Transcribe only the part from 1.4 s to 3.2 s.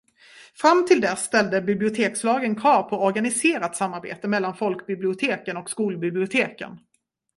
bibliotekslagen krav på